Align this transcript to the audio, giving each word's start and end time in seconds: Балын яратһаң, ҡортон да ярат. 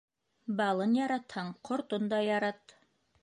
Балын 0.61 0.95
яратһаң, 0.99 1.53
ҡортон 1.69 2.09
да 2.15 2.25
ярат. 2.31 2.75